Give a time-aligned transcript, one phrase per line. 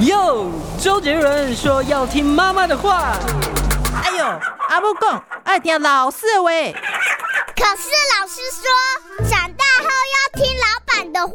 [0.00, 0.50] 哟，
[0.80, 3.16] 周杰伦说要听妈妈的话。
[4.02, 4.24] 哎呦，
[4.68, 6.50] 阿母讲爱听老师的话。
[7.54, 11.34] 可是老师说，长大后要听老板的话。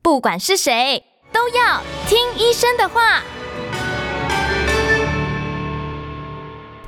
[0.00, 3.20] 不管是谁，都要听医生的话。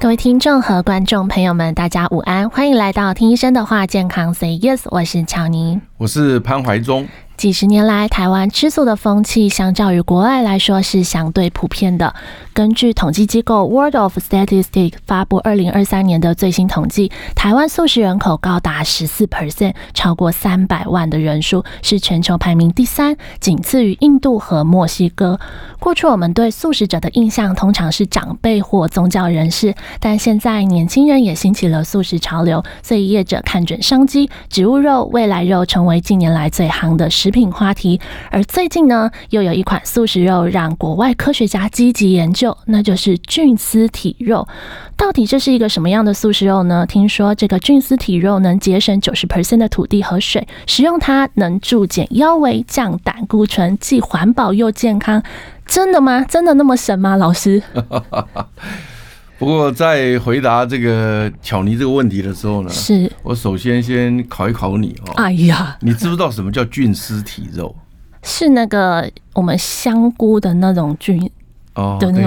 [0.00, 7.06] 各位听众和观众朋友们，大家午安，欢迎来到听医生的话，健康 Say Yes，我是乔妮，我是潘怀宗。
[7.38, 12.12] 几十年来，台湾吃素的风气相较于国外来说是相对普遍的。
[12.52, 25.38] 根据统计机构 World of Statistics 发布二零二三年的最新统计，台湾素食人口高达十四 percent，超过三百万的人数，是全球排名第三，仅次于印度和墨西哥。
[25.78, 38.00] 过去我们对素食者的印象通常是长辈或宗教人士，但现在年轻人也兴起了素食潮流，所以业者看准商机，植物肉、未来肉成为近年来最夯的食品话题。
[38.30, 42.56] 而最近呢，又有一款素食肉让国外科学家积极研究。
[42.64, 44.48] 那就是菌丝体肉，
[44.96, 46.86] 到底这是一个什么样的素食肉呢？
[46.86, 55.22] 听说这个菌丝体肉能节省九十 percent 的土地和水，食用它能助减腰围、降胆固醇，既环保又健康，
[55.66, 56.24] 真的吗？
[56.26, 57.14] 真的那么神吗？
[57.16, 57.62] 老师？
[59.38, 65.12] 不过在回答这个巧妮这个问题的时候呢，是我首先先考一考你哦。
[65.14, 67.74] 哎呀，你知不知道什么叫菌丝体肉？
[68.22, 71.30] 是那个我们香菇的那种菌。
[71.74, 72.20] 哦，对对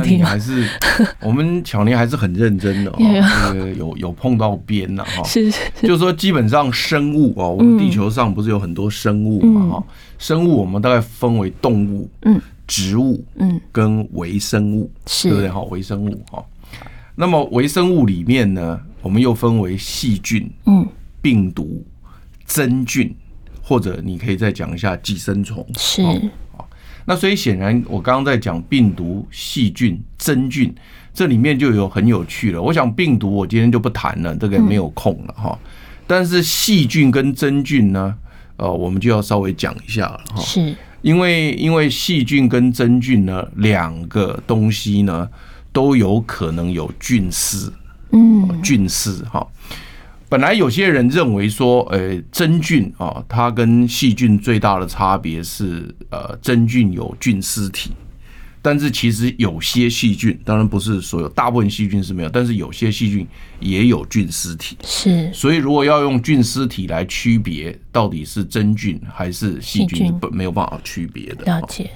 [0.00, 0.68] 对，还是
[1.22, 5.22] 我们巧妮还是很认真的哦， 那个有有碰到边了哈。
[5.22, 9.84] 是是，就是说基本上生物哦，我们地球上不是有很多生物嘛哈？
[10.18, 14.90] 生物我们大概分为动物、嗯、植物、嗯跟微生物，
[15.22, 15.60] 对不对哈？
[15.70, 16.44] 微生物哈。
[17.16, 20.86] 那么微生物里面呢，我们又分为细菌、嗯、
[21.20, 21.84] 病毒、
[22.46, 23.12] 真菌，
[23.62, 25.66] 或者你可以再讲一下寄生虫。
[25.76, 26.02] 是。
[27.08, 30.74] 那所以显然，我刚刚在讲病毒、细菌、真菌，
[31.14, 32.60] 这里面就有很有趣了。
[32.60, 35.56] 我想病毒我今天就不谈了，这个没有空了哈。
[36.06, 38.12] 但是细菌跟真菌呢，
[38.56, 40.40] 呃，我们就要稍微讲一下了哈。
[40.40, 45.28] 是，因为因为细菌跟真菌呢，两个东西呢
[45.76, 47.70] 都有可能有菌丝，
[48.10, 49.46] 嗯，菌丝哈。
[50.26, 57.90] 本来有些人认为说，呃，真菌啊，它跟细菌最大的差别是，呃，真菌有菌丝体，
[58.62, 63.28] 但是其实有些细菌，当然不是所有，大部分细菌是没有，但是有些细菌
[63.60, 64.78] 也有菌丝体。
[64.82, 71.44] 是，所以如果要用菌丝体来区别到底是真菌还是细菌，不没有办法区别的。
[71.44, 71.90] 了解。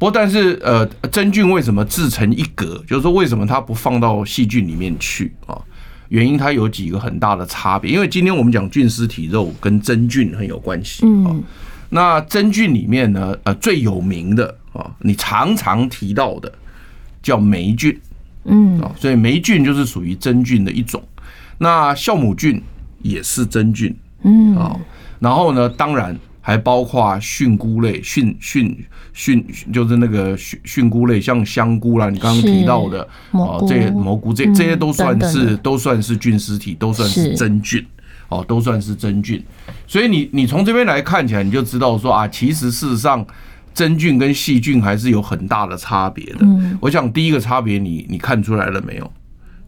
[0.00, 2.82] 不过，但是呃，真菌为什么自成一格？
[2.88, 5.60] 就是说，为什么它不放到细菌里面去啊？
[6.08, 11.04] 原因它有几个很大的差别，因为今天我们讲菌丝体肉跟真菌很有关系。
[11.04, 11.44] 嗯，
[11.90, 16.50] 那真菌里面呢，呃，最有名的啊，你常常提到的
[17.22, 17.94] 叫霉菌。
[18.44, 21.02] 嗯，啊，所以霉菌就是属于真菌的一种。
[21.58, 22.58] 那酵母菌
[23.02, 23.94] 也是真菌。
[24.22, 24.74] 嗯，啊，
[25.18, 26.18] 然后呢，当然。
[26.50, 28.76] 还包括菌菇类，菌菌
[29.14, 37.86] 菌就是那个菌菌菇类，像香菇啦，你刚刚提到的哦，这些蘑菇，这这些都算是都算是菌丝体，都算是真菌
[38.28, 39.40] 哦，都算是真菌。
[39.86, 43.24] 所以你你从这边来看起来，你就知道说啊，其实事实上
[43.72, 46.44] 真菌跟细菌还是有很大的差别的。
[46.80, 49.12] 我想第一个差别，你你看出来了没有？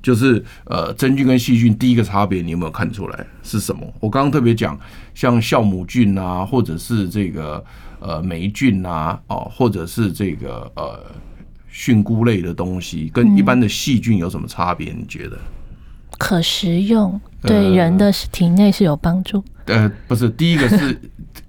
[0.03, 3.87] 就是呃，真菌跟细菌第一个差别，你有没有看出来是什么？
[4.01, 4.79] 我刚刚特别讲，
[5.15, 7.65] 像酵母菌啊，或者是这个
[8.01, 11.01] 呃霉菌啊，哦，或者是这个呃
[11.71, 14.93] 菌菇类的东西，跟一般的细菌有什么差别？
[14.93, 15.39] 你觉得？
[16.19, 19.43] 可食用，对人的体内是有帮助。
[19.67, 21.01] 呃，不是，第一个是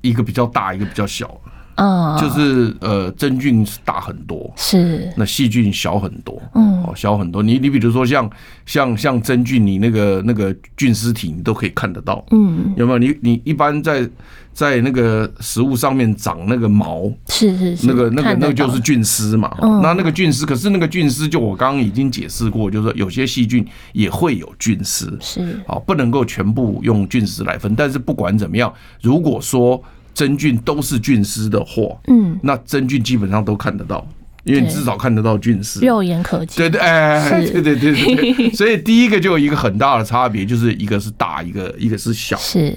[0.02, 1.40] 一个比较大，一个比较小。
[1.76, 5.12] 啊，就是呃，真菌是大很多，是。
[5.18, 7.42] 那细菌小很多，嗯，哦，小很多。
[7.42, 8.30] 你你比如说像
[8.66, 12.98] 像像真菌，你那个那个菌丝体你都可以看得到，嗯，有没有？
[13.00, 14.08] 你你一般在
[14.54, 19.52] 在那个食物上面长那个毛，是是是，那个那个那个就是菌丝嘛。
[19.82, 27.74] 那那个菌丝，可是那个菌丝，就我刚刚已经解释过，就是说有些细菌也会有菌丝，是，好，不能够全部用菌丝来分。
[27.76, 28.72] 但是不管怎么样，
[29.02, 29.82] 如果说
[30.14, 34.08] 真菌都是菌丝的话，嗯，那真菌基本上都看得到，
[34.44, 36.58] 因为你至少看得到菌丝，肉眼可见。
[36.58, 38.50] 对对，哎，对对对对。
[38.52, 42.38] 所以第一个就有一个很大的差别，就是一个是大，一个一个是小。
[42.38, 42.76] 是。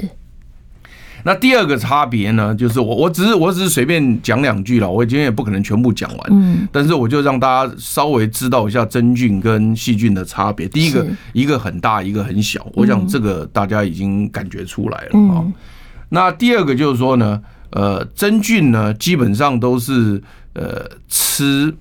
[1.25, 10.69] 那第二个差别呢，就是我我只是我只是随便讲两句了，我今天也不可能全部讲完，嗯，但是我就让大家稍微知道一下真菌跟细菌的差别。
[10.69, 15.44] 第一个一个很大，一个很小，我想这个大家已经感觉出来了啊。
[16.08, 20.23] 那第二个就是说呢，呃，真菌呢，基本上都是
[20.55, 21.75] 呃吃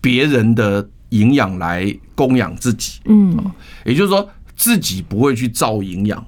[0.00, 3.36] 别人的营养来供养自己，嗯，
[3.84, 6.26] 也就是说自己不会去造营养，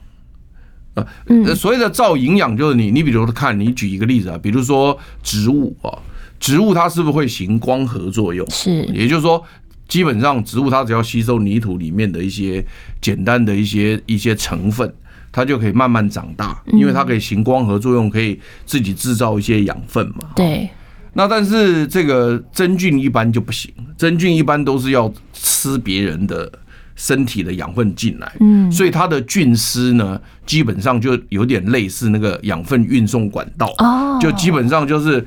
[0.94, 5.98] 呃，所谓的造营养就是你，你比如说看，你举一个例子啊，比如说植物啊，
[6.38, 8.48] 植物它是不是会行光合作用？
[8.50, 9.42] 是，也就是说，
[9.88, 12.64] 基本上植物它只要吸收泥土里面的一些
[13.00, 14.94] 简单的一些一些成分。
[15.32, 20.28] 它就可以慢慢长大，因为它可以行光合作用，可以自己制造一些养分嘛。
[20.36, 20.68] 对。
[21.14, 26.52] 那但是这个真菌一般就不行，真菌一般都是要吃别人的
[26.94, 28.32] 身体的养分进来。
[28.40, 28.70] 嗯。
[28.70, 33.72] 所以它的菌丝呢，基本上就有点类似那个养分运送管道。
[33.78, 34.18] 哦。
[34.20, 35.26] 就基本上就是。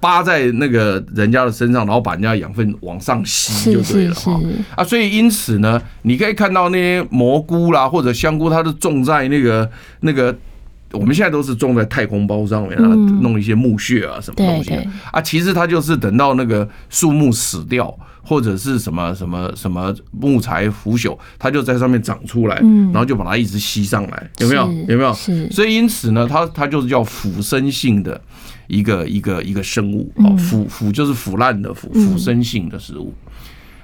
[0.00, 4.40] 扒在那个人家的身上，然后把人家养分往上吸就对了哈。
[4.76, 9.68] 啊，所以因此呢，你可以看到那些蘑菇啦或者香菇，它是种在那个
[10.00, 10.36] 那个，
[10.92, 12.88] 我们现在都是种在太空包上面啊，
[13.20, 14.72] 弄一些木屑啊什么东西
[15.12, 22.56] 啊，其实它就是等到那个树木死掉或者是什么什么什么木材腐朽，它就在上面长出来，
[22.92, 24.62] 然后就把它一直吸上来，有没有？
[24.88, 25.12] 有没有？
[25.50, 28.20] 所以因此呢，它它就是叫腐生性的。
[28.68, 33.14] 一个一个一个生物啊，腐腐就是腐烂的腐，腐生性的食物。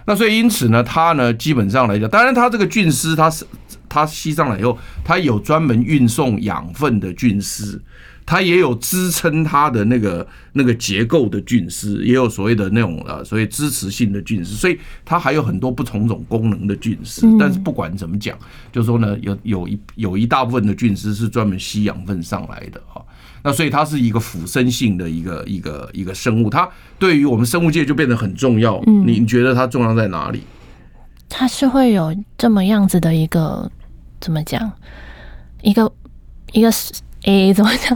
[0.04, 3.46] 那所以因此呢，它呢基本上来讲，当然它这个菌丝，它是
[3.94, 7.80] 它吸上来以后，它有专门运送养分的菌丝，
[8.26, 17.24] 它也有支撑它的那个那个结构的菌丝，也有所谓的那种呃所谓支持性的菌丝，所以它还有很多不同种功能的菌丝。
[17.38, 18.36] 但是不管怎么讲，
[18.72, 23.00] 就是说呢，有有一有一大部分的菌丝是专门吸养分上来的哈。
[23.44, 26.68] 那所以它是一个腐生性的一个一个一个生物，它
[26.98, 28.82] 对于我们生物界就变得很重要。
[28.88, 30.40] 嗯，你觉得它重要在哪里？
[31.28, 33.68] 它是会有这么样子的一个
[34.24, 34.72] 怎么讲？
[35.60, 35.92] 一个
[36.52, 36.72] 一个
[37.24, 37.94] 诶，怎么讲？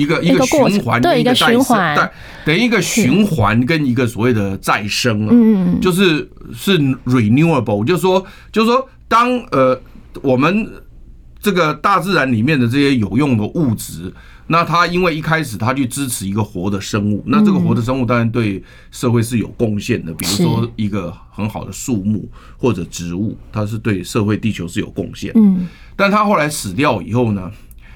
[0.00, 2.10] 一个一个循环，对，一个循环，
[2.44, 9.76] 等于一个循环跟一个所谓的再生啊，嗯，就是是 renewable，就是说就是说当呃
[10.22, 10.70] 我们
[11.40, 14.12] 这个大自然里面的这些有用的物质。
[14.48, 25.32] 那它因为一开始它去支持一个活的生物，那这个活的生物当然对社会是有贡献的，比如说一个很好的树木或者植物，它是对社会地球是有贡献。
[25.34, 25.66] 嗯，
[25.96, 27.50] 但它后来死掉以后呢，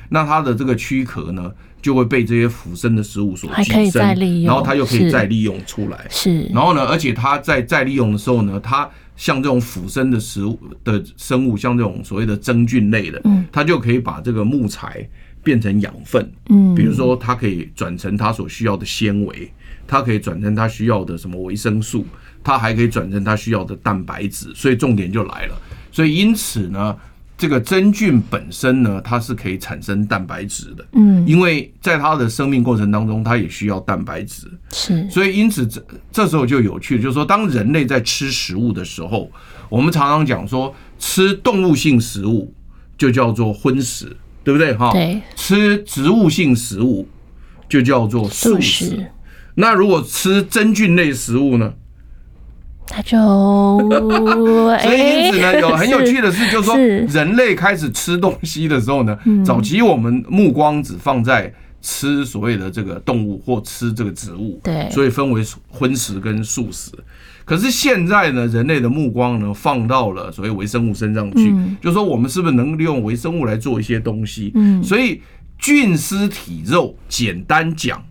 [0.08, 4.02] 那它的这个躯壳呢就会被这些腐生的食物所寄生，
[4.42, 6.04] 然后它又可以再利用出来。
[6.10, 13.22] 是，然后呢，而且它在再利用的时候呢，它像这种腐生的食物的生物，像这种所谓的真菌类的，
[13.52, 15.08] 它就可以把这个木材。
[15.42, 19.52] 变成养分，嗯，比如说它可以转成它所需要的纤维，
[19.86, 22.04] 它可以转成它需要的什么维生素，
[22.44, 25.58] 它还可以转成它需要的蛋白质，所以重点就来了。
[25.90, 26.96] 所以因此呢，
[27.36, 35.08] 这个真菌本身呢，它是可以产生蛋白质的，嗯，因为在它的生命过程当中，它也需要蛋白质，是。
[35.08, 35.82] 所以因此这
[36.12, 39.30] 这时候就有趣，就是说当人类在吃食物的时候，
[39.68, 42.54] 我们常常讲说吃动物性食物
[42.98, 44.14] 就叫做荤食。
[44.42, 44.74] 对不对？
[44.74, 47.06] 哈，对，吃植物性食物
[47.68, 49.06] 就叫做素食。
[49.54, 51.74] 那如果吃真菌类食物呢？
[52.86, 53.16] 它就
[54.82, 66.90] 所以因此呢，有很有趣的事，就是说人类开始吃东西的时候呢，早期我们目光只放在吃所谓的这个动物或吃这个植物，对，所以分为荤食跟素食。
[67.44, 74.52] 可是现在呢，人类的目光呢放到了所谓微生物身上去，就是说我们是不是能利用微生物来做一些东西？
[74.54, 75.20] 嗯，所以
[75.58, 78.04] 菌丝体肉简单讲，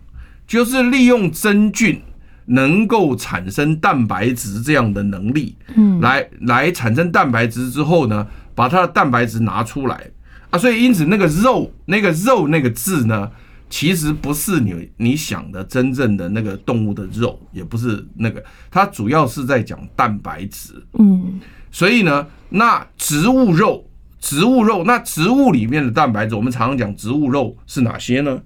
[0.46, 2.00] 就是利用真菌
[2.46, 10.10] 能够产生蛋白质这样的能力，嗯，来来产生蛋白质之后呢，把它的蛋白质拿出来
[10.50, 13.30] 啊，所以因此那个肉那个肉那个字呢。
[13.70, 20.74] 其实不是你你想的真正的那个动物的肉，也不是那个，它主要是在讲蛋白质。
[20.98, 23.86] 嗯，所以呢，那植物肉，
[24.18, 28.42] 植物肉，那植物里面的蛋白质，我们常常讲植物肉是哪些呢？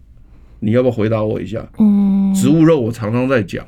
[0.60, 1.66] 你要不要回答我一下？
[1.78, 3.66] 嗯，植物肉我常常在讲。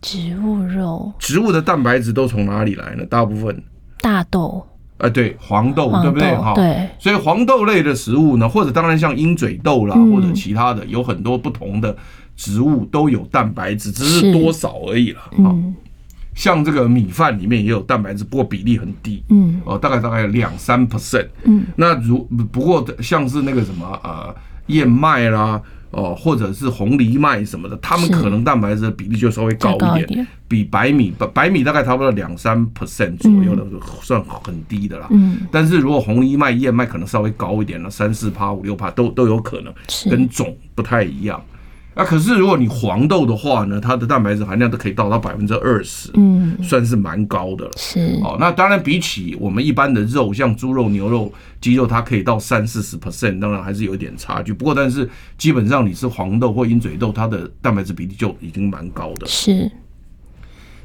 [0.00, 3.04] 植物肉，植物的蛋白质都从哪里来呢？
[3.04, 3.62] 大部分
[4.00, 4.66] 大豆。
[4.98, 6.36] 呃，对，黄豆，对不对？
[6.36, 6.88] 哈，对。
[6.98, 11.96] 所以黄豆类的食物呢，或者当然像鹰嘴豆啦，或者其他的，有很多不同的
[12.36, 15.20] 植物都有蛋白质，只是多少而已了。
[15.38, 15.74] 嗯。
[16.34, 19.22] 像这个米饭里面也有蛋白质，不过比例很低。
[19.28, 19.60] 嗯。
[19.64, 21.26] 哦，大概大概两三 percent。
[21.44, 21.64] 嗯。
[21.76, 24.34] 那如不过像是那个什么呃
[24.66, 33.64] 燕麦啦，哦，或者是红藜麦什么的，他们可能蛋白质的比例就稍微高一点，比白米白白米大概差不多两三 percent 左右的，
[34.02, 35.06] 算很低的啦。
[35.10, 39.72] 嗯，但是如果红藜麦、燕麦可能稍微高一点了，三四趴、五六趴都都有可能，
[40.10, 41.42] 跟种不太一样。
[41.98, 47.72] 那、啊、可是，如果你黄豆的话呢，它的蛋白质含量都可以到达百分之二十，嗯，算是蛮高的了。
[47.76, 54.52] 是哦，那当然比起我们一般的肉，像猪肉、牛肉、鸡肉，它可以到三四十 percent，当然还是有一点差距。
[54.52, 59.26] 不过，但是基本上你吃黄豆或鹰嘴豆，它的蛋白质比例就已经蛮高的。
[59.26, 59.68] 是，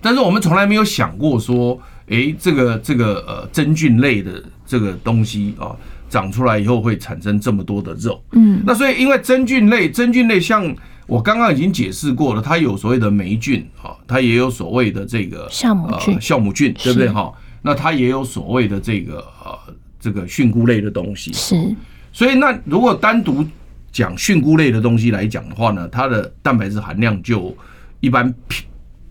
[0.01, 5.75] 但是我们从来没有想过说，哎、欸，这个这个呃真菌类的这个东西啊，
[6.09, 8.19] 长出来以后会产生这么多的肉。
[8.31, 10.75] 嗯，那所以因为真菌类，真菌类像。
[11.05, 17.31] 我刚刚已经解释过了，它有所谓的霉菌啊，它也有所谓的这个酵母菌，酵母菌对不对哈？
[17.61, 19.57] 那它也有所谓的这个呃
[19.99, 21.75] 这个菌菇类的东西是。
[22.11, 23.45] 所以那如果单独
[23.91, 27.55] 讲菌菇类的东西来讲的话呢，它的蛋白质含量就
[27.99, 28.65] 一般平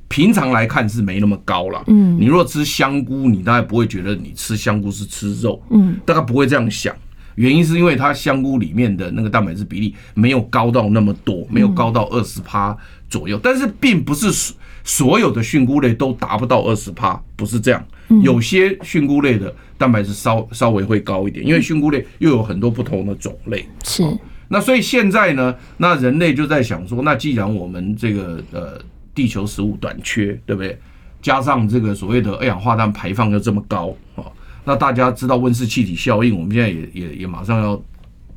[0.09, 1.83] 平常来看是没那么高了。
[1.87, 6.95] 嗯，你若吃香菇，你大概不会觉得你吃香菇是吃肉，嗯，大概不会这样想。
[7.37, 12.77] 原因是因为它香菇里面的那个蛋白质比例没有高到那么多，没有高到二十趴
[13.09, 13.39] 左右。
[13.43, 17.85] 但是并不是所有的菌菇类都达不到二十趴，不是这样。
[18.23, 23.67] 有些菌菇类的蛋白质稍稍微会高一点，因为菌菇类又有很多不同的种类。
[23.85, 24.03] 是。
[24.49, 28.79] 那所以现在呢，那人类就在想说，那既然我们这个呃
[29.15, 30.79] 地球食物短缺，对不对？
[31.23, 34.25] 加上这个所谓的二氧化碳排放又这么高啊。
[34.65, 37.83] 那大家知道温室气体效应，我们现在也也也马上要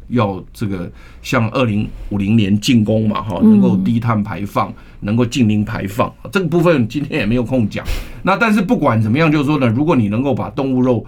[0.07, 0.91] 要这个
[1.21, 7.85] 向二零五零年进攻嘛，哈，能够低碳排放，能够净零排放，这个部分今天也没有空讲。
[8.23, 11.05] 那但是不管怎么样，就是说呢，如果你能够把动物肉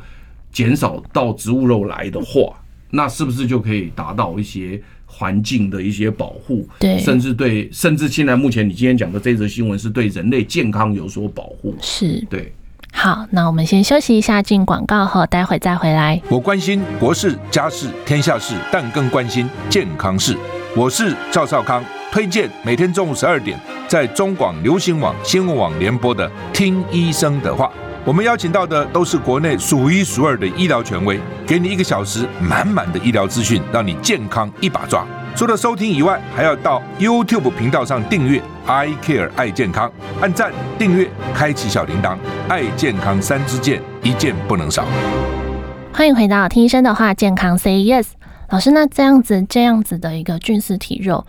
[0.51, 2.53] 减少到植物肉来的话，
[2.91, 6.67] 那是不是就可以达到一些环境的一些保护？
[6.79, 12.53] 对，甚至对，甚至现在目前你今天讲的这则新闻是对人类健康有所保护，是对。
[12.99, 16.19] 好，那我们先休息一下，进广告后，待会再回来。
[16.29, 20.35] 我关心国事、家事、天下事，但更关心健康事。
[20.75, 27.65] 我是赵少康，推荐每天中午十二点在中广流行网、新闻网联播的《听医生的话》。
[28.03, 35.05] 我们邀请到的都是国内数一数二的医疗权威，给你一个小时满满的医疗资讯，让你健康一把抓。
[35.37, 42.17] 除了收听以外，还要到 YouTube 频道上订阅 I Care 爱健康，按赞、订阅、开启小铃铛，
[42.49, 44.83] 爱健康三支箭，一件不能少。
[45.93, 48.07] 欢迎回到听医生的话，健康 Say Yes。
[48.49, 51.23] 老师，那这样子这样子的一个菌丝体肉，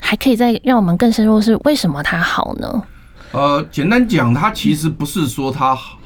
[0.00, 2.82] 还可以再让我们更深入，是为什么它好呢？
[3.30, 5.96] 呃，简单讲，它其实不是说它好。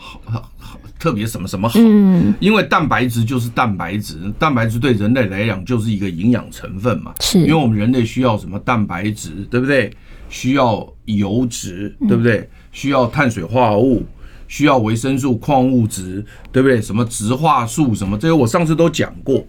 [0.99, 1.79] 特别什么什么好？
[1.81, 7.15] 嗯，因为蛋白质就是蛋白质，蛋白质对人类来讲就是一个营养成分嘛。
[7.21, 9.91] 是，因为我们人类需要什么蛋白质，对不对？
[10.29, 12.49] 需要油脂，对不对？
[12.73, 14.05] 需要碳水化合物，
[14.47, 16.83] 需要维生素、矿物质，对不对？
[16.83, 19.47] 什么植化素什么这些，我上次都讲过。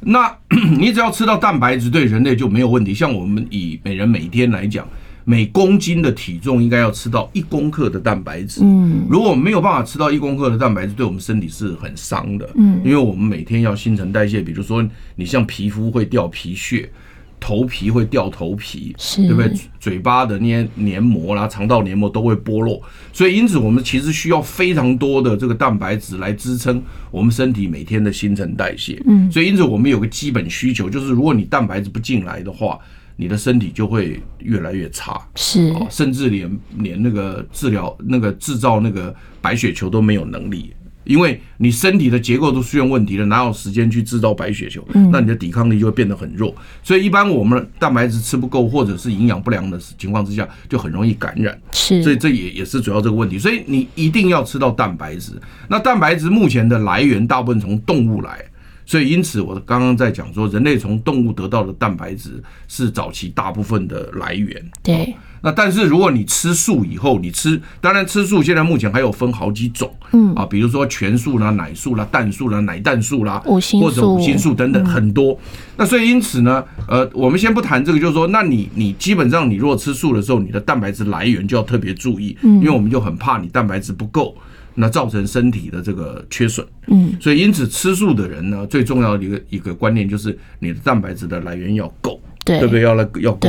[0.00, 0.36] 那
[0.78, 2.92] 你只要吃到蛋白质，对人类就没有问题。
[2.92, 4.86] 像我们以每人每天来讲。
[5.24, 8.60] 每公斤的体重应该要吃到一公克的蛋白质。
[8.62, 12.48] 嗯，如果没有办法吃到一公克的蛋白质，对我们身体是很伤的。
[12.56, 16.90] 嗯，因为我们每天要新陈代谢，比如说你像皮肤会掉皮屑，
[17.38, 19.52] 头皮会掉头皮，对不对？
[19.78, 22.82] 嘴巴的那些黏膜啦、肠道黏膜都会剥落。
[23.12, 29.00] 所以因此我们其实需要非常多的这个蛋白质来支撑我们身体每天的新陈代谢。
[29.06, 32.76] 嗯，所以因此我们有个基本需求，就是如果你蛋白质不进来的话。
[33.16, 40.72] 你的身体就会越来越差，是，甚至连连那个治疗、那个制造那个白血球都没有能力，
[41.04, 44.86] 因为你身体的结构都出现问题了，哪有时间去制造白血球？
[45.10, 46.54] 那你的抵抗力就会变得很弱。
[46.82, 51.60] 所以一般我们蛋白质吃不够，或者是营养不良的情况之下，就很容易感染。
[51.72, 53.38] 是，所以这也也是主要这个问题。
[53.38, 55.32] 所以你一定要吃到蛋白质。
[55.68, 58.44] 那蛋白质目前的来源大部分从动物来。
[58.92, 64.62] 所以，因此我刚刚在讲说，人类从动物得到的蛋白质是早期大部分的来源。
[64.82, 65.14] 对。
[65.40, 75.36] 那但是如果你吃素以后，你吃，当然吃素现在目前还有分好几种，嗯啊，比如说全素啦、奶素啦、蛋素啦、奶蛋素啦，五星素或者五星素等等很多。
[75.78, 84.36] 那所以因此呢，呃，我们先不谈这个，就是说，那你你基本上你如果吃素的时候，你的蛋白质来源就要特别注意，因为我们就很怕你蛋白质不够。
[84.74, 92.82] 那造成身体的这个缺损，嗯，所以因此吃素的人呢，最重要的一个一个观念就是你的蛋白质的来源要够，对，对不对？
[92.82, 93.48] 要来要够。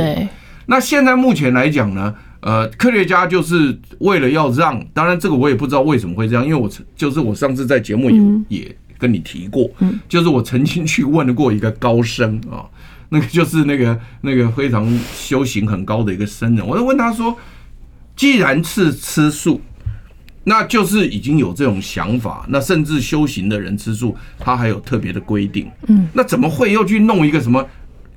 [0.66, 8.10] 那现在目前来讲呢，呃，科学家就是为了要让，当然这个我也不知道为什么会这样，因为我就是我上次在节目
[8.48, 12.66] 也也跟你提过，嗯，就是我曾经去问过一个高僧啊。
[13.10, 17.38] 那个就是那个那个非常修行很高的一个僧人，我就问他说，
[18.16, 19.62] 既然是吃素，
[20.46, 27.66] 那就是已经有这种想法，那甚至修行的人吃素，他还有特别的规定，嗯，那怎么会又去弄一个什么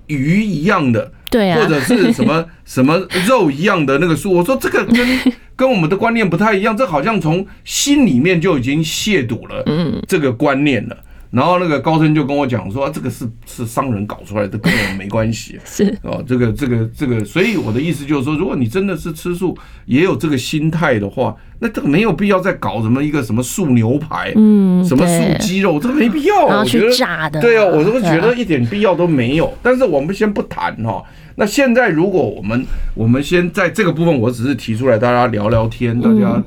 [0.07, 1.13] 鱼一样的？
[1.31, 5.19] 对啊，或者是什么 什么肉一样的那个素，我说这个跟
[5.57, 9.65] 跟我们的观念不太一样，这好像从心里面就已经亵渎了
[10.07, 10.97] 这个观念了。
[11.31, 15.59] 然后那个高僧就跟我讲说，啊、这个是是商人搞出来的，跟我们没关系。
[15.67, 26.49] 是哦，这个这个这个，所以我的意思就是说，如果你真的是吃素，也有这个心态的话，那这个没有必要再搞什么一个什么素牛排，嗯，什么素鸡肉，这个没必要。
[26.49, 29.53] 然后去炸的，对啊，我都觉得一点必要都没有。
[29.63, 31.03] 但是我们先不谈哈。
[31.39, 32.65] 那现在如果我们
[32.95, 36.43] 我们先在这个部分，我只是提出来大家聊聊天，大家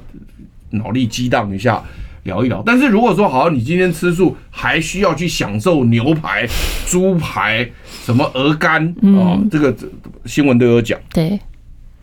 [0.71, 1.83] 脑力激荡一下。
[2.29, 6.47] 聊一聊，但是如果说好，你今天吃素，还需要去享受牛排、
[6.85, 7.67] 猪排、
[8.05, 9.75] 什么鹅肝啊、嗯哦，这个
[10.25, 10.99] 新闻都有讲。
[11.11, 11.39] 对，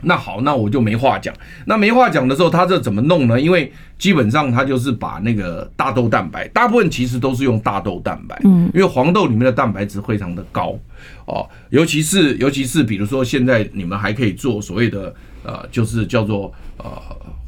[0.03, 1.33] 那好，那我就没话讲。
[1.65, 3.41] 那没话讲的时候，他这怎么弄呢？
[3.41, 10.77] 因为基本上他就是把那个大豆蛋白，大部分其实都是用大豆蛋白，嗯，因为黄豆里面的蛋白质非常的高
[11.25, 15.15] 哦，尤其是尤其是比如说现在你们还可以做所谓的
[15.45, 16.87] 呃，就是叫做呃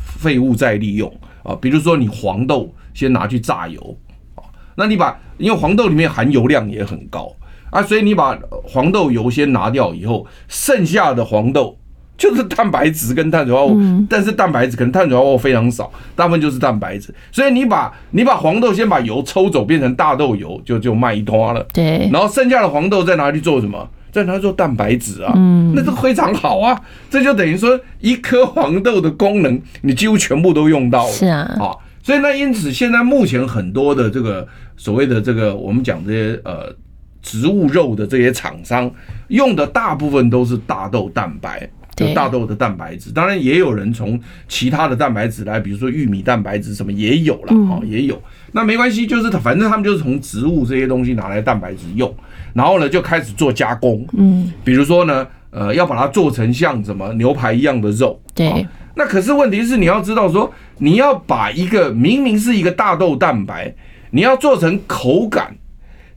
[0.01, 1.13] 废物再利用。
[1.49, 3.97] 啊，比如说你黄豆先拿去榨油
[4.35, 4.45] 啊，
[4.77, 7.33] 那你把因为黄豆里面含油量也很高
[7.71, 11.79] 啊，所以你把黄豆油先拿掉以后，剩下的黄豆
[12.19, 21.65] 就是蛋白质跟碳水化合物，但是蛋白质可能碳水化合物非常少，大部分就是蛋白质，所以你把你把黄豆先把油抽走，变成大豆油，就就卖一通了。
[21.73, 23.89] 对，然后剩下的黄豆再拿去做什么？
[24.19, 25.33] 再拿去做蛋白质啊，
[25.75, 31.13] 那这非常好啊，这就等于说一颗黄豆的功能，你几乎全部都用到了。
[31.13, 31.71] 是啊，啊，
[32.03, 34.47] 所以呢，因此现在目前很多的这个
[34.77, 36.75] 所谓的这个我们讲这些呃
[37.23, 38.91] 植物肉的这些厂商
[39.29, 43.13] 用的大部分都是大豆蛋白，就大豆的蛋白质。
[43.13, 48.21] 当然也有人从其他的蛋白质来，比如说玉米蛋白质什么也有了啊，也有。
[48.53, 52.13] 那没关系，就是他反正他们就是从植物这些东西拿来蛋白质用。
[52.53, 58.67] 然后呢，就开始做加工，嗯，比如说呢，呃，要把它做成像什么牛排一样的肉，对。
[58.95, 63.73] 那可是问题是，你要知道说，你要把一个明明是一个大豆蛋白，
[64.11, 65.57] 你要做成口感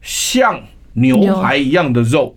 [0.02, 0.60] 像
[0.94, 2.36] 牛排一样的肉，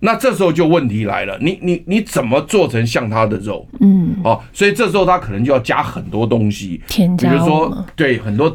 [0.00, 3.66] 那这时候就问题来了，你你你怎么做成像它的肉？
[3.80, 8.54] 嗯，哦，所以这时候它可能就要加很多东西，添加，比如说对很多。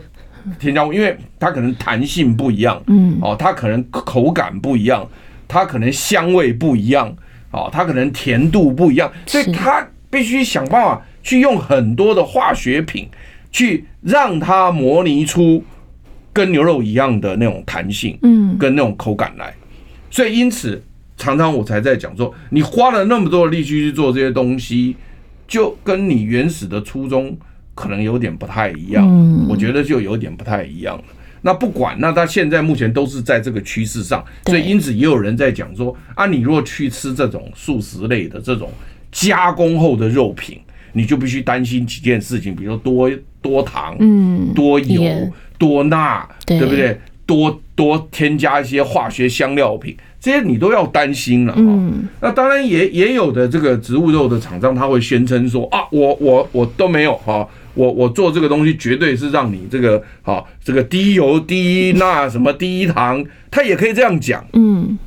[0.59, 5.07] 添加物，因为它可能弹性不一样，嗯，哦，它可能口感不一样，
[5.47, 7.13] 它可能香味不一样，
[7.51, 13.07] 哦，它可能甜度不一样，所以它必须想办法去用很多的化学品
[13.51, 15.63] 去让它模拟出
[16.31, 19.53] 跟牛肉一样的那种弹性，嗯，跟那种口感来。
[20.09, 20.81] 所以因此，
[21.17, 24.95] 常常我才在讲说，你花了那么多的力气去做这些东西，
[25.47, 27.37] 就跟你原始的初衷。
[27.79, 29.07] 可能有点不太一样，
[29.47, 31.03] 我觉得就有点不太一样了。
[31.41, 38.69] 那不管，那他现在目前都是在这个趋势上，所以因此也有人在讲说啊，你若去吃这种素食类的这种
[39.13, 40.59] 加工后的肉品，
[40.91, 43.09] 你就必须担心几件事情，比如说多
[43.41, 46.99] 多糖，嗯，多油，多钠，对不对？
[47.25, 51.53] 多多添加一些化学香料品，这些你都要担心了。
[51.57, 57.47] 嗯，那当然也也有的这个植物肉的厂商他会宣称说啊，我我我都没有哈。
[57.75, 64.45] 我我做这个东西绝对是让你这个好，这个低油低钠什么 低糖，他也可以这样讲。
[64.51, 64.97] 嗯，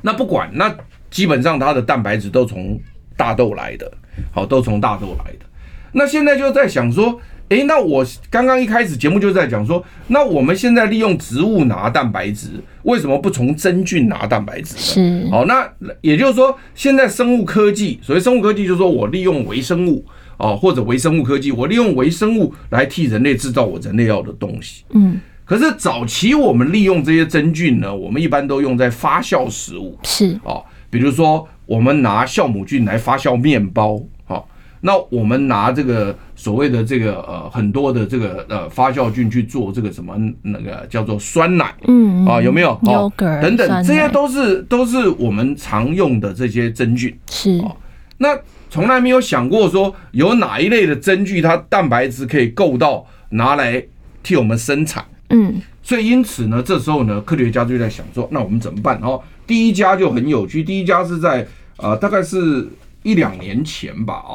[0.00, 0.74] 那不管，那
[1.10, 2.80] 基本上它的蛋白质都从
[3.16, 3.92] 大豆来的，
[4.30, 5.40] 好，都从大豆来的。
[5.92, 12.48] 那现在就在想说，诶，那我刚刚一开始节目就在讲说，那我们现在利用植物拿蛋白质，
[12.82, 14.80] 为什么不从真菌拿蛋白质呢？
[14.80, 15.68] 是，好，那
[16.00, 20.04] 也就是说，现在生物科技，所谓生物科技，就是说我利用微生物。
[20.38, 24.84] 哦，或者微生物科技，我利用微生物来替人类制造我人类要的东西。
[24.90, 29.98] 嗯，可是早期我们利用这些真菌呢，我们一般都用在发酵食物。
[30.02, 33.98] 是哦，比如说我们拿酵母菌来发酵面包。
[34.86, 41.74] 好，那我们拿这个所谓的这个呃很多的这个呃发酵菌去做这个什么那个叫做酸奶。
[41.86, 42.70] 嗯啊，有没有？
[42.82, 47.16] 哦，等等，这些都是都是我们常用的这些真菌。
[47.30, 47.76] 是哦，
[48.18, 48.38] 那。
[48.68, 53.82] 从来没有想过说有哪一类的真菌，它蛋白质可以够到拿来
[54.24, 55.02] 替我们生产。
[55.30, 58.98] 嗯，所以因此呢，这时候呢，科学家就在想说，那我们怎么办？
[59.02, 61.46] 哦，第一家就很有趣，第一家是在
[61.78, 62.68] 呃，大概是
[63.04, 64.34] 一两年前吧，啊，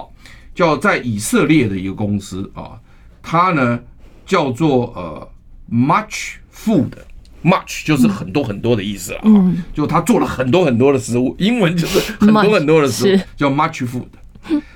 [0.53, 2.79] 叫在以色列的一个公司啊，
[3.21, 3.79] 它呢
[4.25, 5.29] 叫做呃
[5.71, 6.91] Much Food
[7.43, 14.05] much 就是很多很多的意思啊，嗯，就他做了很多很多的食物，英文就是很多很多的食物，叫 much food。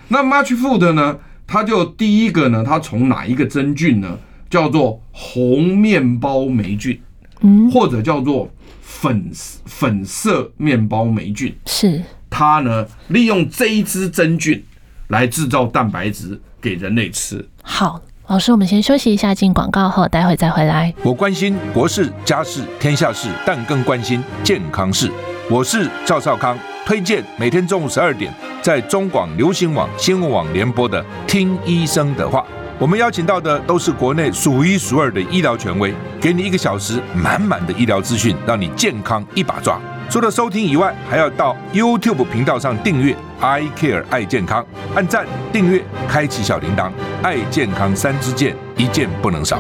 [0.08, 4.18] 那 much food 呢，它就第一个呢，它从哪一个真菌呢？
[4.50, 6.98] 叫做红面包霉菌，
[7.42, 8.50] 嗯，或者叫做
[8.82, 9.30] 粉
[9.66, 12.02] 粉色面包霉菌，是。
[12.30, 14.64] 它呢利用这一支真菌
[15.08, 17.48] 来制造蛋白质给人类吃。
[17.62, 18.02] 好。
[18.28, 20.92] 老师，我们先休息一下，进广告后，待会再回来。
[21.04, 25.12] 我关心国事、家事、天下事，但更关心健康事。
[25.48, 32.40] 我是赵少康，推荐每天中午十二点在中广流行网、新闻网联播的《听医生的话》。
[32.80, 39.80] 我们邀请到的都是国内数一数二的医疗权威，给你一个小时满满的医疗资讯，让你健康一把抓。
[40.08, 44.66] 除了收听以外，还要到 YouTube 频道上订阅 “I Care 爱健康”，
[44.96, 46.90] 按赞、订阅、开启小铃铛，
[47.22, 49.60] 爱健康三支箭，一件不能少。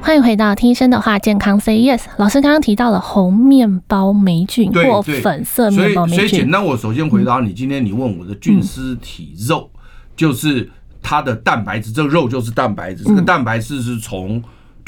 [0.00, 2.02] 欢迎回到听医生的话，健康 Say Yes。
[2.18, 7.52] 老师刚刚提到了红面包霉菌或粉色面包霉菌，所以所以简单，我首先回答你。
[7.52, 9.68] 今天你问我的菌丝体肉，
[10.14, 10.70] 就是
[11.02, 14.40] 它的蛋白质，这个肉就是蛋白质，这个蛋白质是从。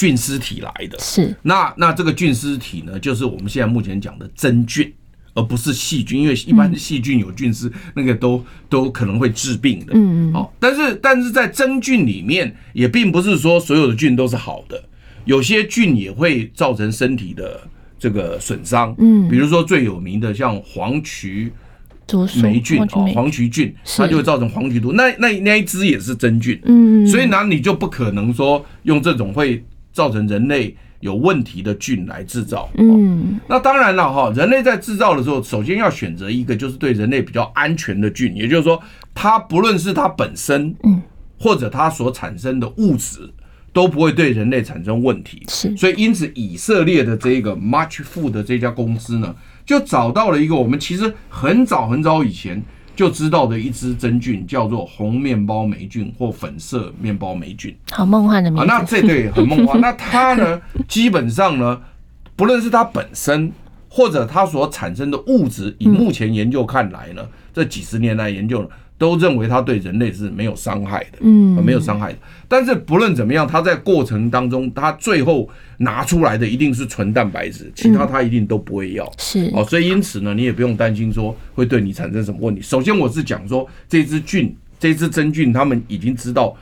[0.02, 4.92] 菌丝体来的，是那那这个菌丝体呢，就是我们现在目前讲的真菌，
[5.32, 9.92] 而不是细菌，因为一般的细菌有菌丝，那个都都可能会致病的。
[9.94, 10.34] 嗯嗯。
[10.34, 14.82] 哦，但是但是在真菌里面，也并不是说所有的菌都是好的，
[15.24, 17.60] 有些菌也会造成身体的
[17.96, 18.92] 这个损伤。
[18.98, 21.52] 嗯，比如说最有名的像黄曲。
[22.42, 24.92] 霉菌啊，黄曲菌，它就会造成黄曲毒。
[24.92, 32.68] 那那那一支也是真菌，嗯，所以呢，你就不可能说用这种会造成人类有问题的菌来制造。
[32.78, 38.82] 嗯，那当然了哈，人类在制造的时候，首先要选择一个就是对人类比较安全的菌，也就是说，
[39.14, 41.02] 它不论是它本身，嗯，
[41.38, 43.30] 或者它所产生的物质，
[43.72, 45.42] 都不会对人类产生问题。
[45.48, 49.34] 是，所以因此以色列的这个 Much Food 的这家公司呢。
[49.64, 52.60] 就找到了一个我们其实很早很早以前
[52.94, 57.74] 就知道的一支真菌，叫做红面包霉菌或粉色面包霉菌。
[57.90, 58.66] 好梦幻的名字。
[58.66, 59.80] 那这对很梦幻。
[59.82, 61.80] 那它呢，基本上呢，
[62.36, 63.52] 不论是它本身
[63.88, 68.68] 或者它所产生的物质，以目前研究看来呢，这几十年来研究呢。
[68.98, 72.18] 都认为它对人类是没有伤害的，嗯，没有伤害的。
[72.46, 75.48] 但是不论怎么样，它在过程当中，它最后
[75.82, 79.10] 拿出来的一定是纯蛋白质，其他它一定都不会要。
[79.18, 82.62] 是哦，所以因此呢，你也不用担心说会对你产生什么问题。
[82.62, 86.56] 首先，我是讲说这只菌，这只真菌，他们已经知道，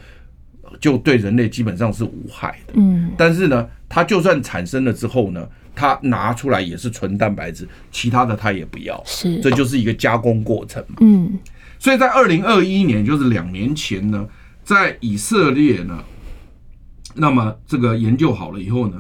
[0.80, 2.74] 就对人类基本上是无害的。
[2.76, 9.02] 嗯，但是呢，它就算产生了之后呢，它拿出来也是纯蛋白质，其他的它也不要。
[9.04, 10.96] 是，这就是一个加工过程嘛。
[11.00, 11.38] 嗯。
[11.78, 14.26] 所以在二零二一年，就是两年前呢，
[14.64, 16.04] 在以色列呢，
[17.14, 18.96] 那么这个研究好了以后呢，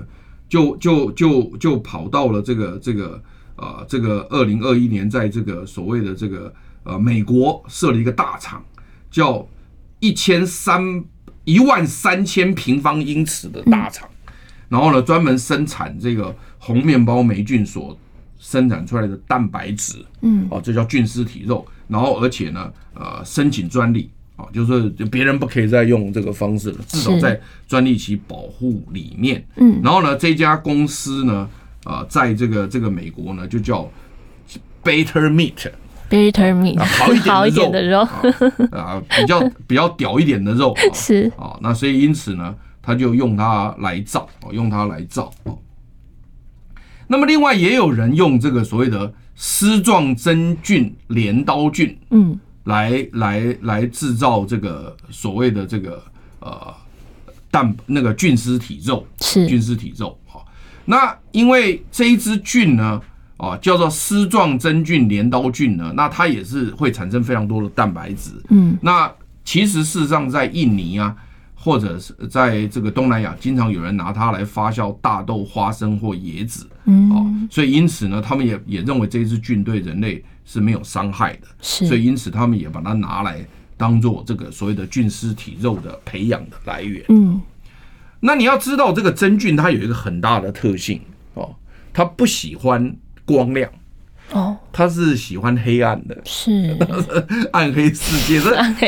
[0.48, 3.22] 就就就就跑到了这个这个
[3.56, 6.52] 呃这个二零二一年，在这个所谓的这个
[6.84, 8.64] 呃美国设了一个大厂，
[9.10, 9.46] 叫
[9.98, 11.04] 一千三
[11.44, 14.08] 一万三千平方英尺的大厂，
[14.68, 17.96] 然后呢专门生产这个红面包霉菌所
[18.38, 21.66] 生产出来的蛋白质，嗯，哦，这叫菌丝体肉。
[21.86, 24.08] 然后，而且呢，呃，申请专利
[24.40, 29.44] 啊，就是别人不可以再用这个方式了，至少在专利期保护里面。
[29.56, 31.46] 嗯，然后呢，这家公司呢，
[31.84, 33.86] 啊，在这个这个美国呢，就叫
[34.82, 36.82] Better Meat，Better Meat，
[37.28, 38.00] 好一点的肉，
[38.70, 45.30] 啊，比较比较屌一点的肉，是啊，那所以因此呢，他就用它来造，用它来造。
[47.08, 49.12] 那么另外也有人用这个所谓的。
[49.42, 52.38] 丝状真菌镰刀菌，嗯，
[52.70, 56.02] 来来来制造这个所谓的这个
[56.38, 56.74] 呃
[57.50, 60.18] 蛋那个菌丝体肉，是菌丝体肉。
[60.26, 60.46] 好，
[60.84, 63.00] 那因为这一支菌呢，
[63.36, 69.12] 啊叫做丝状真菌镰刀菌呢，那它也是会产生非常多的蛋白质，嗯，那
[69.44, 71.14] 其实事实上在印尼啊。
[71.62, 87.40] 或者是在这个东南亚，经常有人拿它来发酵大豆、花生或椰子，嗯，哦，所以因此呢，他们也也认为这一支菌对人类是没有伤害的，是，所以因此他们也把它拿来当做这个所谓的菌丝体肉的培养的来源，嗯，
[88.18, 91.00] 那你要知道这个真菌它有一个很大的特性
[91.34, 91.54] 哦，
[91.92, 93.70] 它不喜欢光亮。
[94.32, 96.76] 哦，他是喜欢黑暗的，是。
[97.52, 98.40] 暗黑世界。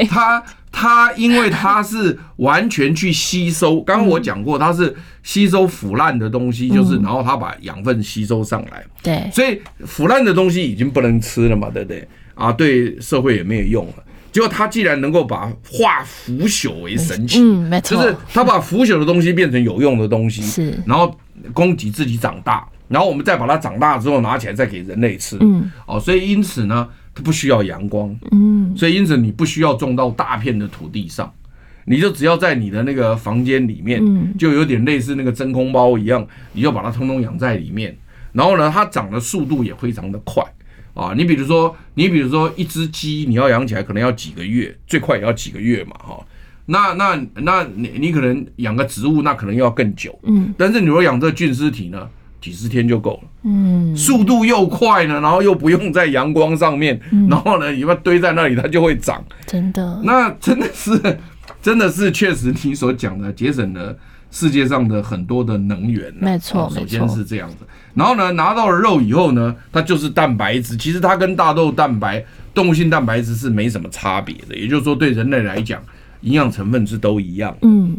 [0.07, 0.41] 他
[0.73, 8.83] 他因为它是完全去吸收， 刚刚我讲过，它是吸收腐烂的东西，就是然后它把养分吸收上来。
[9.03, 12.09] 对，所以腐烂的东西已经不能吃了嘛，对不对？
[12.35, 14.03] 啊，对社会也没有用了。
[14.33, 21.17] 结果它既然能够把化腐朽为神奇，嗯，没错，就是它把腐朽的东西变成有用的东西，是，然后。
[21.55, 25.37] 供给自己长大，然后我们再把它长大之后拿起来再给人类吃。
[25.41, 28.15] 嗯，哦，所以因此呢，它不需要阳光。
[28.31, 31.33] 嗯，所以因此你不需要种到大片的土地上，
[31.85, 34.01] 你就只要在你的那个房间里面，
[34.39, 37.97] 就有点类似那个真空包一样，你就把它通通养在里面。
[38.33, 40.43] 然后呢，它长的速度也非常的快
[40.95, 41.13] 啊。
[41.15, 46.27] 你比如说，你比如说一只鸡，你要养起来可能要几个月，最快也要几个月嘛，哈。
[46.67, 50.19] 那那那你你可能养个植物，那可能要更久。
[50.23, 52.09] 嗯，但是你如果养这个菌丝体呢，
[52.43, 53.29] 几十天就够了。
[53.45, 57.01] 嗯，速度又快呢，然后又不用在阳光上面，
[57.31, 59.25] 然后呢，你把它堆在那里，它就会长。
[59.47, 61.01] 真的，那真的是，
[61.63, 63.97] 真的是确实你所讲的节省了
[64.31, 66.13] 世界上的很多的能源。
[66.21, 67.57] 没错，首先是这样子。
[67.95, 70.77] 然后呢，拿到了肉以后呢，它就是蛋白质。
[70.77, 74.57] 其实它跟大豆蛋白、动物性蛋白质是没什么差别的。
[74.57, 75.81] 也就是说，对人类来讲。
[76.23, 77.53] 营养成分是都一样。
[77.63, 77.99] 嗯，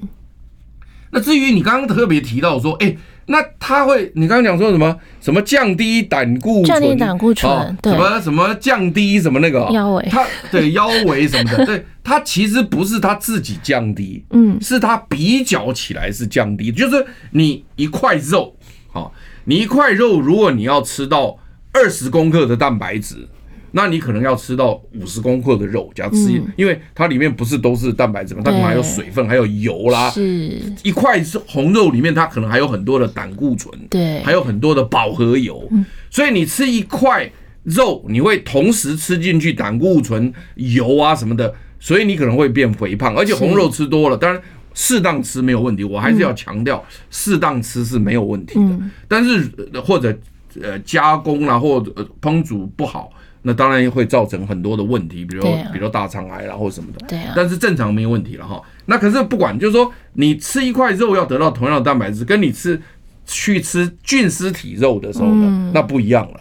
[1.11, 2.95] 那至于你刚刚特别提到说，哎，
[3.27, 4.95] 那它会，你刚刚讲说什么？
[5.21, 6.65] 什么降低胆固醇？
[6.65, 7.77] 降低胆固醇？
[7.81, 7.93] 对。
[7.93, 10.07] 什么什么降低什么那个腰围？
[10.11, 11.65] 它对腰围什么的？
[11.65, 16.71] 对，它其实不是它自己降低，嗯，是它比较起来是降低。
[16.71, 18.55] 就是你一块肉，
[18.91, 19.13] 好，
[19.45, 21.37] 你一块肉，如果你要吃到
[21.71, 23.27] 二十公克的蛋白质。
[23.75, 30.11] 那你可能要吃到五十公克的肉，这样吃，因为它里面不是都是蛋白质嘛，它可能还有水分，还有油啦。
[30.11, 35.67] 是，一块是红肉里面它可能还有很多的胆固醇，对，还有很多的饱和油。
[36.11, 37.27] 所以你吃一块
[37.63, 43.15] 肉，你会同时吃进去胆固醇、油啊什么的，所以你可能会变肥胖。
[43.17, 44.39] 而且红肉吃多了，当然
[44.75, 48.79] 适当吃没有问题，我还是要强调，适当吃是没有问题的。
[49.07, 49.51] 但是
[49.83, 50.15] 或者
[50.61, 53.11] 呃加工啊，或者烹煮不好。
[53.45, 57.05] 那当然会造成很多的问题，比如比如大肠癌啦或什么的。
[57.07, 57.33] 对啊。
[57.35, 58.61] 但是正常没有问题了哈。
[58.85, 62.81] 那可是不管，就是说你吃一块肉要得到同样的蛋白质，跟你吃
[63.25, 66.39] 去吃菌丝体肉的时候呢，那不一样了。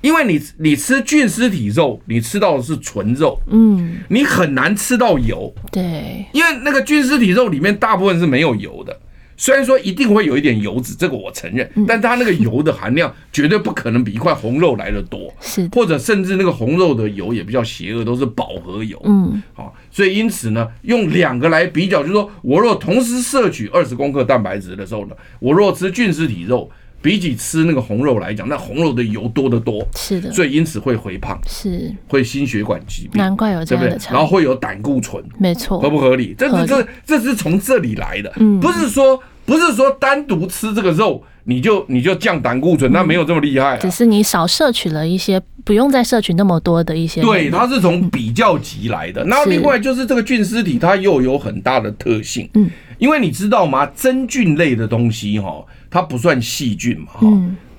[0.00, 5.52] 因为你你吃菌丝体肉，你吃到的是纯肉，嗯，你很难吃到油。
[5.72, 6.26] 对。
[6.32, 9.00] 因为那个菌丝体肉里面大部分是没有油的。
[9.36, 26.70] 虽然说一定会有一点油脂，这个我承认，但它那个油的含量绝对不可能比一块红肉来的多，是，或者甚至那个红肉的油也比较邪恶，都是饱和油，嗯，好，所以因此呢，用两个来比较，就是说我若同时摄取二十公克蛋白质的时候呢，我若吃菌丝体肉，
[27.04, 36.34] 比起吃那个红肉来讲，那红肉的油多得多，是的，所以因此会肥胖，是，会心血管疾病，难怪有这样的差，然后会有胆固醇，没错，合不合理？
[36.38, 39.22] 这这这这是从这里来的，嗯，不是说。
[39.46, 47.20] 不是说单独吃这个肉你就你就降胆固醇，那没有这么厉害，只是你少摄取了一些，不用再摄取那么多的一些。
[47.20, 49.22] 对，它是从比较级来的。
[49.24, 52.48] 那另外就是这个菌丝体，它又有很大的特性。
[52.54, 53.84] 嗯，因为你知道吗？
[53.94, 55.62] 真菌类的东西哈，
[55.94, 57.12] 它不算细菌嘛。
[57.12, 57.20] 哈，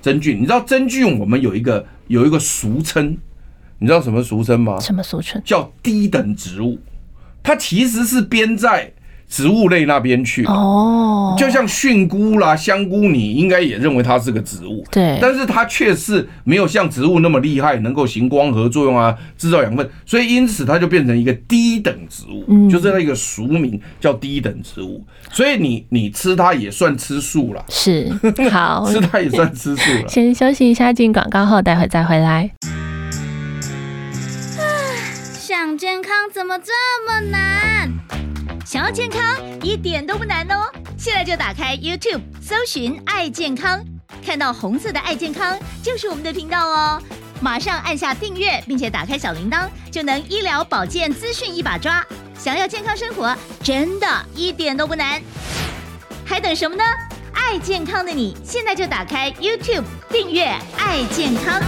[0.00, 3.14] 真菌，你知道真菌我们有一个有一个俗称，
[3.78, 4.80] 你知道什么俗称吗？
[4.80, 5.38] 什么俗称？
[5.44, 6.80] 叫低等植物。
[7.42, 8.90] 它其实是编在。
[9.28, 10.44] 植物类那边去。
[10.46, 28.10] 哦，就像菌菇啦、香菇，你应该也认为它是个植物，对，但是它却是没有像植物那么厉害，能够行光合作用啊，制造养分，所以因此它就变成一个低等植物，嗯，就是那个俗名叫低等植物，所以你你吃它也算吃素了，是，
[28.50, 30.08] 好， 吃它也算吃素了。
[30.08, 32.50] 先休息一下，进广告后，待会再回来。
[35.38, 36.72] 想健康怎么这
[37.06, 37.92] 么难？
[38.66, 39.22] 想要健康
[39.62, 40.66] 一点都不难哦！
[40.98, 43.80] 现在就打开 YouTube，搜寻“爱健康”，
[44.26, 47.00] 看到红色的“爱健康”就是我们的频道哦。
[47.40, 52.04] 马上按下订阅，并且打开小铃铛，就能医疗保健资讯一把抓。
[52.36, 55.22] 想要健康生活，真的一点都不难，
[56.24, 56.82] 还等什么呢？
[57.34, 61.62] 爱健康的你，现在就打开 YouTube 订阅“爱健康”。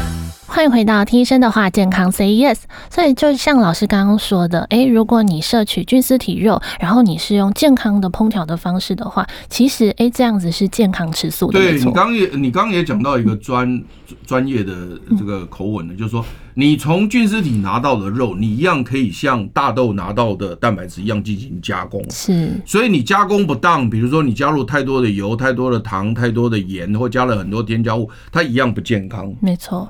[0.49, 2.68] 欢迎回到听医生的话，健康 Say Yes。
[2.99, 11.61] 所以就像老师刚刚说的，诶，如果你摄取菌丝体肉，然后你是用健康的烹调的方式的话，其实诶，这样子是健康吃素的。
[11.61, 13.81] 对，你刚也你刚也讲到一个专
[14.27, 22.05] 专业的这个口吻呢，就是说你从菌丝体拿到的肉，你一样可以像大豆拿到的蛋白质一样进行加工。
[22.11, 29.33] 是，所以你加工不当，比如说你加入太多的油、太多的糖、太多的盐，或加了很多添加物，它一样不健康。
[29.41, 29.89] 没错。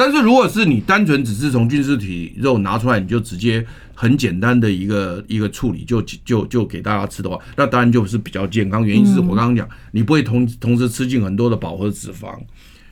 [0.00, 3.62] 但是如果是你单纯只是从菌丝体肉拿出来，你就直接
[3.94, 8.86] 很简单的一个一个处理就就就给大家吃的话，那当然就是比较健康。
[8.86, 12.34] 原因是我刚刚讲，你不会同同时吃进很多的饱和脂肪，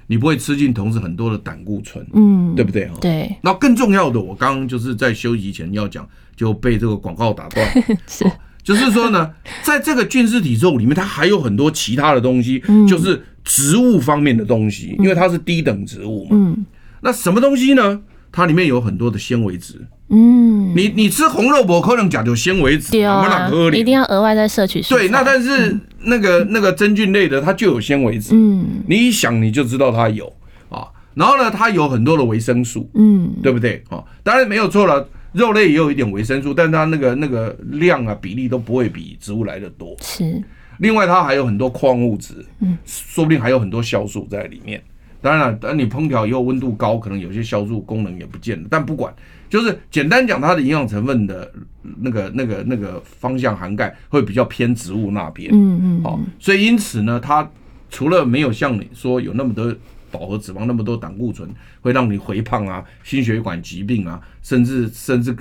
[0.07, 2.91] 你不会吃进同时很多的胆固醇，嗯，对不对？
[3.01, 3.35] 对。
[3.41, 7.67] 那更重要的，我刚刚就是在休息前要讲，就被这个广告打断。
[8.07, 8.31] 是。
[8.63, 9.31] 就是说呢，
[9.63, 16.31] 在这个菌丝体肉里面，它还有很多其他的东西，就是植物方面的东西，因为它是低等植物嘛。
[16.33, 16.67] 嗯。
[17.03, 18.01] 那什么东西呢？
[18.31, 19.87] 它里面有很多的纤维质。
[20.11, 20.75] 嗯。
[20.77, 24.81] 你你吃红肉不可能讲究纤维质，啊，一定要额外再摄取。
[24.83, 28.35] 对，那但是那个那个真菌类的，它就有纤维质。
[28.35, 28.83] 嗯。
[28.87, 30.33] 你一想你就知道它有
[30.69, 30.87] 啊。
[31.15, 32.91] 然后呢，它有很多的维生素。
[32.95, 33.33] 嗯。
[33.43, 33.83] 对不对？
[33.89, 35.09] 啊，当然没有错了。
[35.33, 39.95] 肉类也有一点维生素，但它那个那个量啊比例都不会比植物来的多。
[40.01, 40.43] 是。
[40.79, 44.83] 另外，它还有很多矿物质，嗯，说不定还有很多酵素在里面。
[45.21, 48.69] 当然了，等你烹调以后温度高，可能有些消素功能也不见了。
[48.71, 49.13] 但不管，
[49.49, 51.53] 就是简单讲，它的营养成分的
[52.01, 55.51] 那个那个那个方向涵盖会比较偏植物那边。
[55.53, 56.03] 嗯嗯。
[56.03, 57.51] 好，所以因此呢，它
[57.91, 59.75] 除了没有像你说有那么多
[60.11, 61.49] 饱和脂肪，那么多胆固醇
[61.81, 65.37] 会让你肥胖啊、心血管疾病啊，甚至甚至。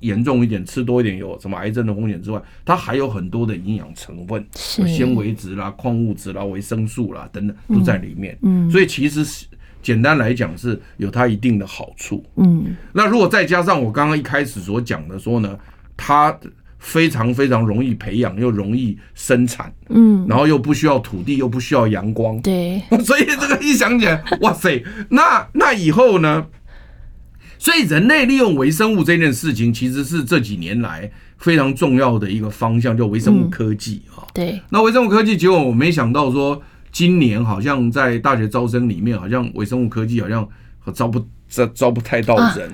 [0.00, 8.36] 严重一点，吃多一点有什么癌症的风险之外，它还有很多的营养成分，纤维质啦、矿物质啦、维生素啦等等都在里面。
[8.42, 9.46] 嗯，所以其实是
[9.82, 12.24] 简单来讲是有它一定的好处。
[12.36, 15.58] 嗯，那如果再加上我刚刚一开始所讲的说呢，
[15.96, 16.36] 它
[16.78, 26.46] 非常非常容易培养，又容易生产，嗯，然后又不需要土地，又不需要阳光，对， 所以这个一想起来，哇塞，那那以后呢？
[27.58, 34.24] 所以，人类利用微生物这件事情，其实是这几年来非常重要的一个方向，叫微生物科技啊。
[34.34, 34.60] 对。
[34.70, 40.46] 那微生物科技，结果我没想到说，今年好像在大学招生里面，好像微生物科技好像
[40.92, 42.70] 招不招招不太到人，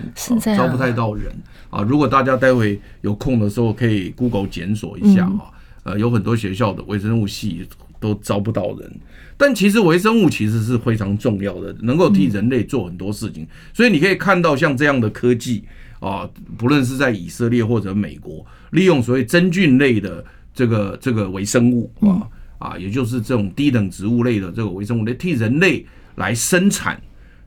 [0.56, 1.32] 招不太到人
[1.70, 1.82] 啊。
[1.82, 5.50] 如果大家待会有空的时候，可以 Google 检索一下啊。
[5.84, 7.66] 呃，有很多学校的微生物系
[8.02, 9.00] 都招不到人。
[9.36, 13.46] 但其实微生物其实是非常重要的，能够替人类做很多事情。
[13.72, 15.64] 所以你可以看到像这样的科技
[16.00, 25.86] 啊，不论是在以色列或者美国，利用所谓真菌类的这个这个微生物啊啊，也就是这种低等植物类的这个微生物来替人类
[26.16, 27.00] 来生产。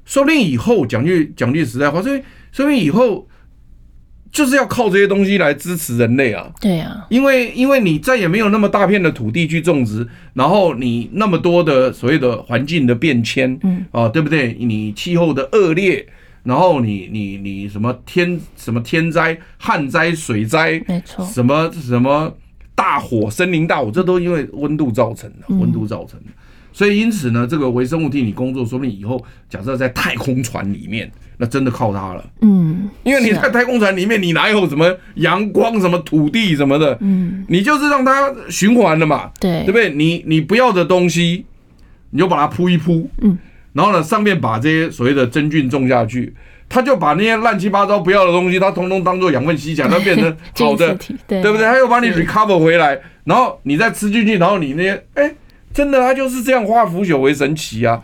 [0.05, 3.27] 说不定以后讲句讲句实在话，所以说不定以后。
[4.35, 6.51] 就是要靠这些东西来支持人类啊！
[6.59, 14.53] 对啊，因为因为你再也没有那么大片的土地去种植，然后你那么多的所谓的环境的变迁，嗯啊，对不对？
[14.59, 16.05] 你气候的恶劣，
[16.43, 22.35] 然后你你你什么天什么天灾、旱灾、水灾，没错，什么什么
[22.75, 26.25] 大火、森林大火，这都因为温度造成的，温度造成的。
[26.75, 31.09] 所以因此呢，这个微生物替你工作，说不定以后假设在太空船里面。
[31.37, 39.89] 那真的靠它了，嗯，因为你在太空船里面，你哪有什么阳光、什么土地什么的，嗯，你就是让它循环的嘛，对，对不对？
[39.89, 41.43] 你你不要的东西，
[42.11, 43.37] 你就把它铺一铺，嗯，
[43.73, 46.33] 然后呢，上面把这些所谓的真菌种下去，
[46.69, 51.67] 它就把那些乱七八糟不要的东西，它通通当做养分吸起来，它变成 好的，对，对不对？
[51.67, 55.29] 它又把你 recover 回来，然后你再吃进去，然后你那些，哎，
[55.75, 58.01] 真的，他就是这样化腐朽为神奇啊！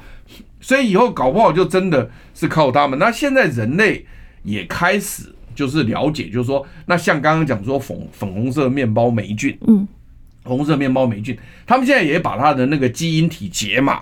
[0.59, 2.99] 所以以后搞不好就真的是靠他们。
[2.99, 4.05] 那现在人类
[4.43, 9.87] 也开始就是了解，就是说，那像刚刚讲说粉粉红色面包霉菌，嗯，
[10.43, 14.01] 红色面包霉菌，他们现在也把它的那个基因体解码，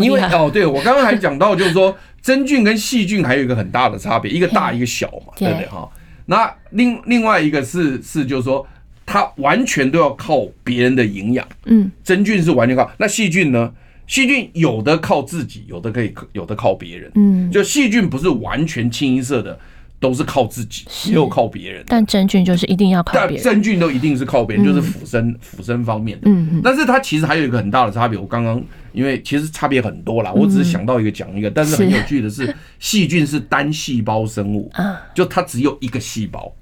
[0.00, 5.66] 因为哦，对我刚刚还讲到，就是说真菌跟细菌还有一个很大的差别，一个大一个小嘛，对不对。
[5.66, 5.86] 哈？
[6.24, 8.66] 那另另外一个是是就是说，
[9.06, 13.72] 它完全都要靠别人的营养，嗯，真菌是完全靠，那细菌呢？
[14.08, 17.10] 细菌有的靠自己，有的可以，有的靠别人。
[17.16, 19.58] 嗯，就细菌不是完全清一色的，
[19.98, 21.84] 都是靠自己，也有靠别人。
[21.88, 23.40] 但真菌就是一定要靠别人。
[23.44, 26.30] 但真菌都一定是靠别人，就是腐生腐生方面的。
[26.30, 28.16] 嗯嗯，但是它其实还有一个很大的差别。
[28.16, 31.50] 我刚刚因为其实差别很多啦，我只是想到一个讲一个。
[31.50, 34.70] 但是很有趣的是， 细菌是单细胞生物，
[35.14, 36.54] 就它只有一个细胞，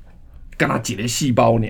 [0.56, 1.66] 跟它几个细胞呢？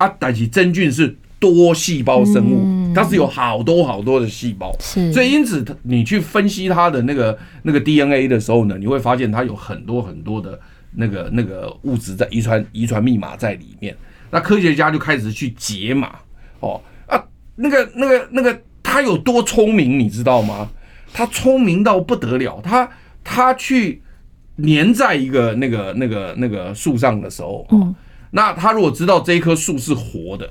[0.00, 1.16] 啊，但是真菌是。
[1.40, 10.60] 多细胞生物，它是有好多好多的细胞，是，所以因此你去分析它的那个那个 DNA 的时候呢，你会发现它有很多很多的
[10.96, 13.96] 那个那个物质在遗传遗传密码在里面。
[14.30, 16.14] 那科学家就开始去解码，
[16.60, 17.24] 哦啊，
[17.56, 20.68] 那个那个那个他有多聪明，你知道吗？
[21.14, 22.86] 他聪明到不得了，他
[23.24, 24.02] 他去
[24.62, 27.94] 粘在一个那个那个那个树上的时候，嗯，
[28.32, 30.50] 那他如果知道这一棵树是活的。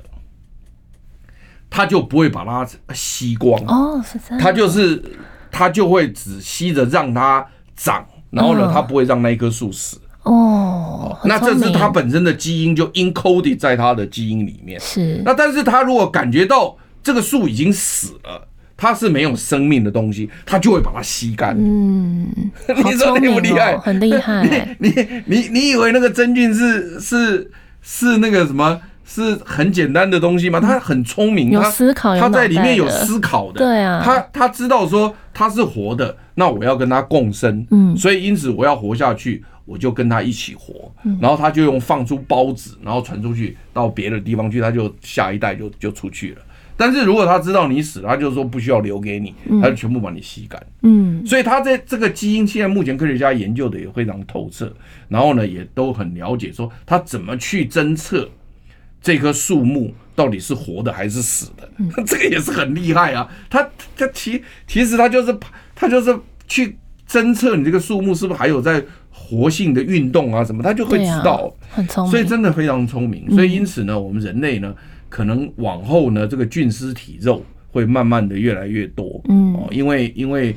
[1.72, 4.42] 他就不会把它吸光哦，是这样。
[4.42, 5.00] 他就是
[5.52, 7.46] 他就会只吸着让它
[7.76, 11.16] 长，然后呢，他不会让那一棵树死哦。
[11.24, 15.22] 那这是他本身的基因就 encoded 在他的基因里面是。
[15.24, 21.54] 那但是他如果感觉到这个树已经死了，它是没有生命的东西，他就会把它吸干。
[21.56, 22.26] 嗯，
[22.84, 23.78] 你说厉不厉害？
[23.78, 24.42] 很厉害。
[24.80, 27.48] 你你你你以为那个真菌是是
[27.82, 28.80] 是那个什么？
[29.12, 30.60] 是很简单的东西吗？
[30.60, 33.58] 他很聪明，有思考，他在里面有思考的。
[33.58, 37.66] 对啊，他他知道说他是活的，那我要跟他共生。
[37.72, 40.92] 嗯，所以因此我要活下去，我就跟他一起活。
[41.20, 46.42] 然后他就用放出孢子，然后传出去到别的地方去，他就下一代就就出去了。
[46.80, 50.58] 但是如果他知道你死了，他就说不需要留给你，他就全部把你吸干。
[50.80, 54.72] 嗯，所以他在这个基因，现在目前科学家研究的也非常透彻，
[55.06, 58.26] 然后呢，也都很了解说他怎么去侦测
[59.02, 61.68] 这棵树木到底是活的还是死的，
[62.06, 63.28] 这个也是很厉害啊。
[63.50, 63.62] 他
[63.94, 65.38] 他其其实他就是
[65.74, 66.18] 他就是
[66.48, 73.30] 去侦测你这个树木是不是还有在活性的运动啊什么，他就会知道，很聪明，所以真的非常聪明。
[73.34, 74.74] 所以因此呢，我们人类呢。
[75.10, 80.56] 可能往后呢，这个菌丝体肉会慢慢的越来越多，嗯，哦，因为因为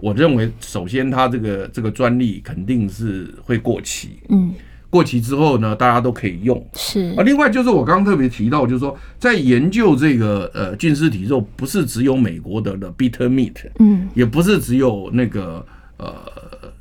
[0.00, 4.52] 我认为，首先它这个这个专利肯定是会过期，嗯，
[4.90, 7.14] 过期之后呢，大家都可以用，是。
[7.16, 7.22] 啊。
[7.22, 15.64] 另外就是我刚刚特别提到，就是说在研究这个呃菌丝体肉，不是只有美国的的 Bitter Meat，嗯，也不是只有那个
[15.96, 16.14] 呃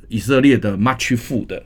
[0.09, 1.61] 以色列的 Match Food。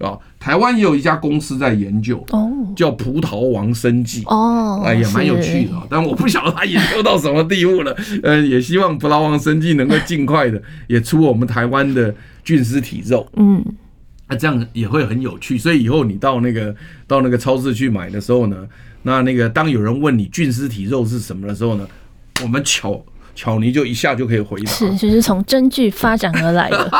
[0.00, 13.62] 啊，台湾也有一家公司在研究，哦，叫葡萄王生计，哦，哎，也蛮有趣的，但我不晓得他研究到什么地步了，呃，也希望葡萄王生计能够尽快的也出我们台湾的菌丝体肉，嗯，
[14.28, 16.74] 那这样也会很有趣，所以以后你到那个
[17.06, 18.66] 到那个超市去买的时候呢，
[19.02, 21.86] 那那个当有人问你菌丝体肉是什么的时候呢，
[22.42, 23.04] 我们巧。
[23.34, 26.90] 巧妮就一下就可以回答，是就是从真菌发展而来的，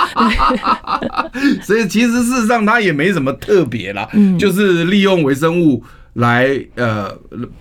[1.63, 5.83] 所以其实事实上它也没什么特别啦，嗯，就是利用微生物
[6.15, 7.09] 来呃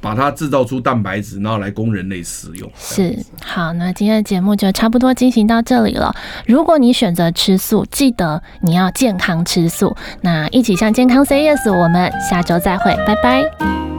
[0.01, 2.71] 把它制造出蛋白质，然后来供人类食用。
[2.77, 6.13] 是好，那今天的节目就差不多进行到这里了。
[6.47, 9.95] 如果你选择吃素，记得你要健康吃素。
[10.21, 13.98] 那一起向健康 say yes，我们下周再会，拜拜。